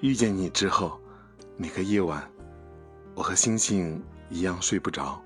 [0.00, 0.98] 遇见你之后
[1.58, 2.26] 每个夜晚
[3.14, 5.22] 我和星星一样睡不着。